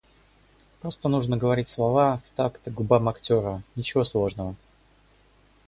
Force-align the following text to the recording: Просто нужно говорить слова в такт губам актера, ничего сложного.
Просто 0.79 1.09
нужно 1.09 1.37
говорить 1.37 1.69
слова 1.69 2.23
в 2.25 2.35
такт 2.35 2.67
губам 2.69 3.07
актера, 3.07 3.61
ничего 3.75 4.03
сложного. 4.03 4.55